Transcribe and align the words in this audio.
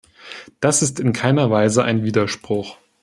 Das 0.61 0.81
ist 0.81 0.99
in 0.99 1.13
keiner 1.13 1.51
Weise 1.51 1.83
ein 1.83 2.03
Widerspruch. 2.03 2.77